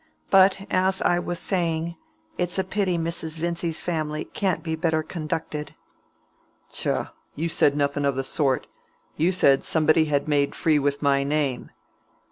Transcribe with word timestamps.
But, 0.31 0.65
as 0.71 0.99
I 1.03 1.19
was 1.19 1.37
saying, 1.37 1.95
it's 2.35 2.57
a 2.57 2.63
pity 2.63 2.97
Mrs. 2.97 3.37
Vincy's 3.37 3.83
family 3.83 4.25
can't 4.25 4.63
be 4.63 4.73
better 4.75 5.03
conducted." 5.03 5.75
"Tchah! 6.71 7.11
you 7.35 7.47
said 7.47 7.77
nothing 7.77 8.05
o' 8.07 8.11
the 8.11 8.23
sort. 8.23 8.65
You 9.15 9.31
said 9.31 9.63
somebody 9.63 10.05
had 10.05 10.27
made 10.27 10.55
free 10.55 10.79
with 10.79 11.03
my 11.03 11.23
name." 11.23 11.69